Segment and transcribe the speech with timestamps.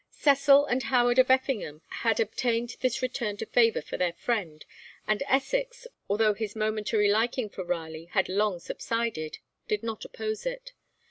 [0.09, 4.65] Cecil and Howard of Effingham had obtained this return to favour for their friend,
[5.07, 9.37] and Essex, although his momentary liking for Raleigh had long subsided,
[9.67, 10.71] did not oppose it.